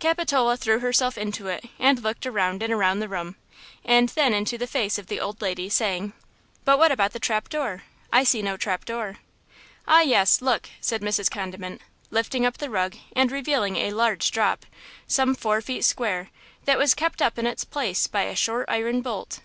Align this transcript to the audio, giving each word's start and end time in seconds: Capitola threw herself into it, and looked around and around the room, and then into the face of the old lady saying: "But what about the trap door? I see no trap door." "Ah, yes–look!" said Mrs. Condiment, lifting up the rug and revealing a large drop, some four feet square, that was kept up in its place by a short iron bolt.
Capitola 0.00 0.56
threw 0.56 0.80
herself 0.80 1.16
into 1.16 1.46
it, 1.46 1.66
and 1.78 2.02
looked 2.02 2.26
around 2.26 2.64
and 2.64 2.72
around 2.72 2.98
the 2.98 3.08
room, 3.08 3.36
and 3.84 4.08
then 4.08 4.32
into 4.34 4.58
the 4.58 4.66
face 4.66 4.98
of 4.98 5.06
the 5.06 5.20
old 5.20 5.40
lady 5.40 5.68
saying: 5.68 6.14
"But 6.64 6.78
what 6.78 6.90
about 6.90 7.12
the 7.12 7.20
trap 7.20 7.48
door? 7.48 7.84
I 8.12 8.24
see 8.24 8.42
no 8.42 8.56
trap 8.56 8.84
door." 8.84 9.18
"Ah, 9.86 10.00
yes–look!" 10.00 10.68
said 10.80 11.00
Mrs. 11.00 11.30
Condiment, 11.30 11.80
lifting 12.10 12.44
up 12.44 12.58
the 12.58 12.70
rug 12.70 12.96
and 13.14 13.30
revealing 13.30 13.76
a 13.76 13.92
large 13.92 14.32
drop, 14.32 14.66
some 15.06 15.32
four 15.36 15.60
feet 15.60 15.84
square, 15.84 16.30
that 16.64 16.76
was 16.76 16.92
kept 16.92 17.22
up 17.22 17.38
in 17.38 17.46
its 17.46 17.62
place 17.62 18.08
by 18.08 18.22
a 18.22 18.34
short 18.34 18.64
iron 18.68 19.00
bolt. 19.00 19.42